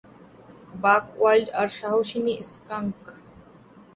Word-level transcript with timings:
বাক 0.83 1.05
ওয়াইল্ড 1.19 1.47
আর 1.59 1.67
সাহসিনী 1.77 2.35
স্কাঙ্ক! 2.51 3.01